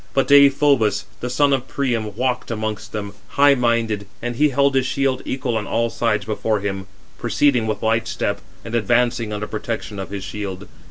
[0.15, 4.87] But Deïphobus, the son of Priam, walked amongst them, high minded, and he held his
[4.87, 6.87] shield equal on all sides before him,
[7.19, 10.67] proceeding with light step, and advancing under protection of his shield.